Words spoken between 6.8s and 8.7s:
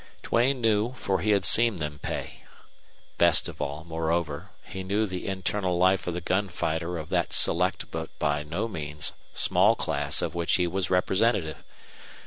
of that select but by no